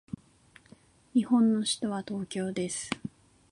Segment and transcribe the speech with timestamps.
[1.13, 2.89] 日本の首都は東京です。